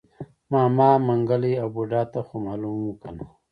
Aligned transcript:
ماما 0.51 0.89
منګلی 1.07 1.53
او 1.61 1.67
بوډا 1.75 2.01
ته 2.11 2.19
خومالوم 2.27 2.79
و 2.85 2.93
کنه. 3.01 3.25